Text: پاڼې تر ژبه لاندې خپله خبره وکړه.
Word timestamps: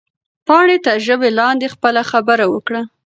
پاڼې 0.47 0.77
تر 0.85 0.97
ژبه 1.05 1.29
لاندې 1.39 1.67
خپله 1.75 2.01
خبره 2.11 2.45
وکړه. 2.53 2.81